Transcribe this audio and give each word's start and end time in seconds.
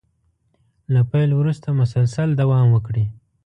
له 0.93 1.01
پيل 1.11 1.29
وروسته 1.35 1.67
مسلسل 1.81 2.29
دوام 2.41 2.67
وکړي. 2.71 3.05